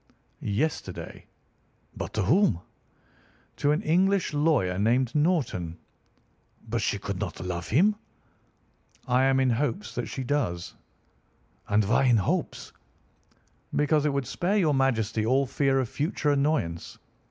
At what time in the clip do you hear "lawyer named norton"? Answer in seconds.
4.33-5.77